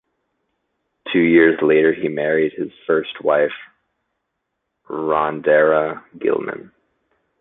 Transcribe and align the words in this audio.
Two 1.13 1.19
years 1.19 1.59
later 1.61 1.93
he 1.93 2.07
married 2.07 2.53
his 2.53 2.71
first 2.87 3.21
wife, 3.23 3.51
Rhandera 4.89 6.01
Gilman. 6.17 6.71